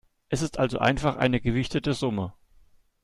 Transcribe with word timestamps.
Es 0.29 0.41
ist 0.41 0.57
also 0.57 0.79
einfach 0.79 1.17
eine 1.17 1.39
gewichtete 1.39 1.93
Summe. 1.93 2.33